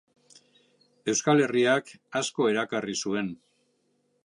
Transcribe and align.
Euskal 1.13 1.43
Herriak 1.47 1.93
asko 2.21 2.49
erakarri 2.55 2.99
zuen. 3.07 3.33